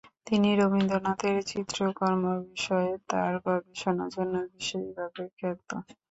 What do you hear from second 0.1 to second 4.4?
তিনি রবীন্দ্রনাথের চিত্রকর্ম বিষয়ে তার গবেষণার জন্য